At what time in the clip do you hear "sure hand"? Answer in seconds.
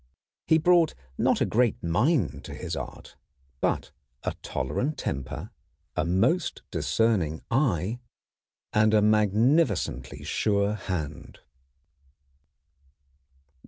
10.23-11.41